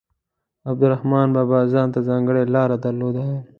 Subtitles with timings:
[0.69, 3.25] عبدالرحمان بابا ځانته ځانګړې لاره درلوده.